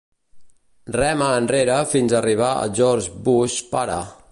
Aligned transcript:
Rema 0.95 1.27
enrere 1.41 1.77
fins 1.91 2.17
arribar 2.21 2.49
a 2.63 2.67
George 2.81 3.15
Bush 3.29 3.61
pare. 3.77 4.03